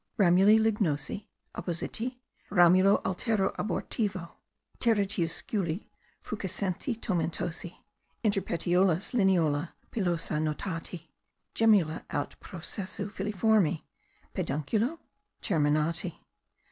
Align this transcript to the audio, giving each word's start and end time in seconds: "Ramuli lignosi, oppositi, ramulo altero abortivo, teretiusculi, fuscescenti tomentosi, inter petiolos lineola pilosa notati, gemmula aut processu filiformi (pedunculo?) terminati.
"Ramuli 0.17 0.57
lignosi, 0.57 1.27
oppositi, 1.53 2.17
ramulo 2.49 3.03
altero 3.05 3.53
abortivo, 3.59 4.31
teretiusculi, 4.79 5.85
fuscescenti 6.23 6.99
tomentosi, 6.99 7.75
inter 8.23 8.41
petiolos 8.41 9.13
lineola 9.13 9.73
pilosa 9.91 10.39
notati, 10.41 11.11
gemmula 11.53 12.03
aut 12.09 12.35
processu 12.39 13.11
filiformi 13.11 13.83
(pedunculo?) 14.33 14.97
terminati. 15.39 16.15